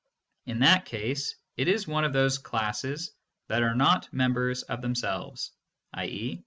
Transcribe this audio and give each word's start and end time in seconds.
If 0.47 0.55
it 0.55 0.55
is 0.55 0.61
not, 0.61 0.93
it 1.57 1.67
is 1.67 1.87
not 1.87 1.93
one 1.93 2.03
of 2.05 2.13
those 2.13 2.39
classes 2.39 3.13
that 3.49 3.61
are 3.61 3.75
not 3.75 4.11
members 4.11 4.63
of 4.63 4.81
themselves, 4.81 5.51
i.e. 5.93 6.39